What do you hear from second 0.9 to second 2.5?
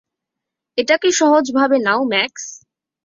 কে সহজ ভাবে নাও, ম্যাক্স।